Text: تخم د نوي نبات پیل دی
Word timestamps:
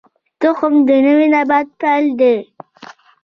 تخم 0.39 0.73
د 0.87 0.89
نوي 1.05 1.27
نبات 1.33 1.67
پیل 1.81 2.05
دی 2.19 2.35